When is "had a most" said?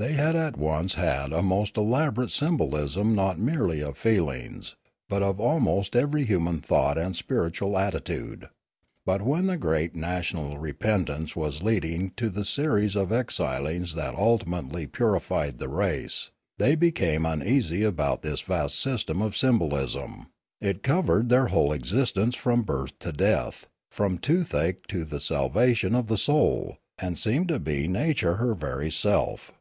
0.94-1.76